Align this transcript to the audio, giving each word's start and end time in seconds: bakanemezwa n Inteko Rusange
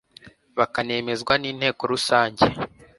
bakanemezwa 0.57 1.33
n 1.37 1.43
Inteko 1.51 1.81
Rusange 1.91 2.45